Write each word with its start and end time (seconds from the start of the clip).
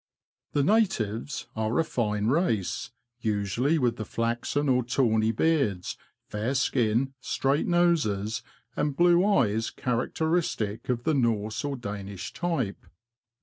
The'' 0.53 0.63
natives" 0.77 1.45
are 1.55 1.77
a 1.77 1.83
fine 1.83 2.25
race, 2.25 2.89
usually 3.19 3.77
with 3.77 3.97
the 3.97 4.03
flaxen 4.03 4.67
or 4.67 4.83
tawny 4.83 5.31
beards, 5.31 5.95
fair 6.25 6.55
skin, 6.55 7.13
straight 7.19 7.67
noses, 7.67 8.41
and 8.75 8.95
blue 8.95 9.23
eyes 9.23 9.69
characteristic 9.69 10.89
of 10.89 11.03
the 11.03 11.13
Norse 11.13 11.63
or 11.63 11.75
Danish 11.75 12.33
type. 12.33 12.83